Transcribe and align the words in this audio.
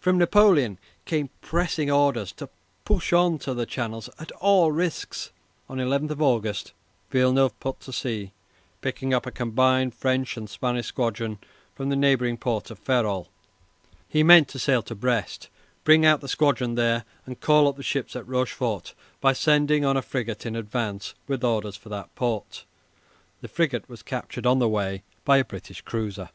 From 0.00 0.16
Napoleon 0.16 0.78
came 1.04 1.28
pressing 1.42 1.90
orders 1.90 2.32
to 2.38 2.48
push 2.86 3.12
on 3.12 3.38
to 3.40 3.52
the 3.52 3.66
Channel 3.66 4.02
at 4.18 4.32
all 4.40 4.72
risks. 4.72 5.30
On 5.68 5.78
11 5.78 6.10
August 6.22 6.72
Villeneuve 7.10 7.60
put 7.60 7.80
to 7.80 7.92
sea, 7.92 8.32
picking 8.80 9.12
up 9.12 9.26
a 9.26 9.30
combined 9.30 9.94
French 9.94 10.38
and 10.38 10.48
Spanish 10.48 10.86
squadron 10.86 11.36
from 11.74 11.90
the 11.90 11.96
neighbouring 11.96 12.38
port 12.38 12.70
of 12.70 12.78
Ferrol. 12.78 13.28
He 14.08 14.22
meant 14.22 14.48
to 14.48 14.58
sail 14.58 14.80
to 14.84 14.94
Brest, 14.94 15.50
bring 15.84 16.06
out 16.06 16.22
the 16.22 16.28
squadron 16.28 16.76
there, 16.76 17.04
and 17.26 17.42
call 17.42 17.68
up 17.68 17.76
the 17.76 17.82
ships 17.82 18.16
at 18.16 18.26
Rochefort 18.26 18.94
by 19.20 19.34
sending 19.34 19.84
on 19.84 19.98
a 19.98 20.00
frigate 20.00 20.46
in 20.46 20.56
advance 20.56 21.12
with 21.28 21.44
orders 21.44 21.76
for 21.76 21.90
that 21.90 22.14
port. 22.14 22.64
(The 23.42 23.48
frigate 23.48 23.86
was 23.86 24.02
captured 24.02 24.46
on 24.46 24.60
the 24.60 24.66
way 24.68 25.02
by 25.26 25.36
a 25.36 25.44
British 25.44 25.82
cruiser.) 25.82 26.30